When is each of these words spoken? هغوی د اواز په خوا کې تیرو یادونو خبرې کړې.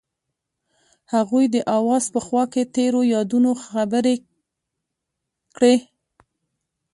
هغوی 1.13 1.45
د 1.55 1.57
اواز 1.77 2.05
په 2.13 2.19
خوا 2.25 2.43
کې 2.53 2.71
تیرو 2.75 3.01
یادونو 3.13 3.51
خبرې 3.65 4.15
کړې. 5.55 5.75